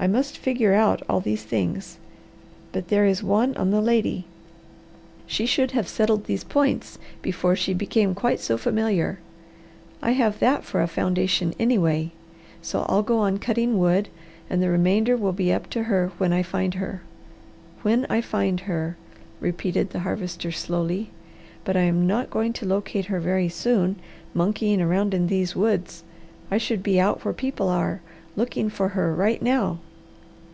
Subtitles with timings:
[0.00, 1.96] I must figure out all these things.
[2.70, 4.26] But there is one on the lady:
[5.26, 9.18] She should have settled these points before she became quite so familiar.
[10.00, 12.12] I have that for a foundation anyway,
[12.62, 14.08] so I'll go on cutting wood,
[14.48, 17.02] and the remainder will be up to her when I find her.
[17.82, 18.96] When I find her,"
[19.40, 21.10] repeated the Harvester slowly.
[21.64, 23.96] "But I am not going to locate her very soon
[24.32, 26.04] monkeying around in these woods.
[26.52, 28.00] I should be out where people are,
[28.36, 29.80] looking for her right now."